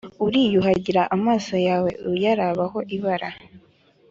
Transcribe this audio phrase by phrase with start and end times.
[0.25, 3.29] uriyuhagira amaso yawe uyarabaho ibara